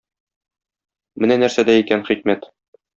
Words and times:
Менә 1.25 1.39
нәрсәдә 1.45 1.79
икән 1.85 2.07
хикмәт! 2.13 2.53